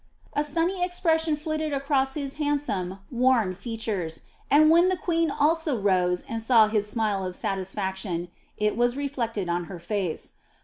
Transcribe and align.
A 0.33 0.43
sunny 0.43 0.83
expression 0.83 1.35
flitted 1.35 1.73
across 1.73 2.15
his 2.15 2.33
handsome, 2.41 2.97
worn 3.11 3.53
features, 3.53 4.21
and 4.49 4.71
when 4.71 4.89
the 4.89 4.97
queen 4.97 5.29
also 5.29 5.79
rose 5.79 6.23
and 6.27 6.41
saw 6.41 6.67
his 6.67 6.89
smile 6.89 7.23
of 7.23 7.35
satisfaction 7.35 8.29
it 8.57 8.75
was 8.75 8.97
reflected 8.97 9.47
on 9.47 9.65
her 9.65 9.77
face. 9.77 10.31